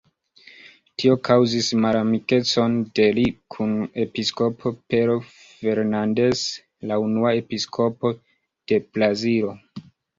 [1.01, 3.77] Tio kaŭzis malamikecon de li kun
[4.07, 6.45] episkopo Pero Fernandes,
[6.93, 8.17] la unua episkopo
[8.69, 9.59] de Brazilo.